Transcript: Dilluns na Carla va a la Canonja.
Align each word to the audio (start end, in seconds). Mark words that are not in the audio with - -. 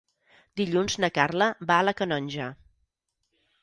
Dilluns 0.61 0.95
na 1.05 1.11
Carla 1.19 1.51
va 1.73 1.79
a 1.79 1.87
la 1.89 1.97
Canonja. 2.03 2.53